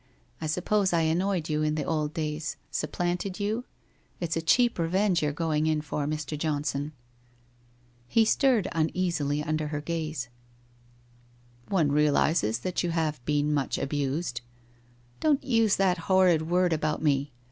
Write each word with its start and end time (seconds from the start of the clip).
I 0.41 0.47
suppose 0.47 0.93
I 0.93 1.01
annoyed 1.01 1.47
you 1.47 1.61
in 1.61 1.75
the 1.75 1.83
old 1.83 2.15
days— 2.15 2.57
supplanted 2.81 3.39
you? 3.39 3.65
It's 4.19 4.35
a 4.35 4.41
cheap 4.41 4.79
revenge 4.79 5.21
you're 5.21 5.31
go 5.31 5.53
ing 5.53 5.67
in 5.67 5.81
for, 5.81 6.07
Mr. 6.07 6.35
Johnson.' 6.35 6.93
He 8.07 8.25
stirred 8.25 8.67
uneasily 8.71 9.43
under 9.43 9.67
her 9.67 9.79
glance. 9.81 10.27
* 11.01 11.67
One 11.77 11.91
realizes 11.91 12.57
that 12.61 12.81
you 12.81 12.89
have 12.89 13.23
been 13.25 13.53
much 13.53 13.77
abused/' 13.77 14.41
Don't 15.21 15.43
use 15.43 15.75
that 15.75 15.99
horrid 15.99 16.49
word 16.49 16.73
about 16.73 17.03
me 17.03 17.31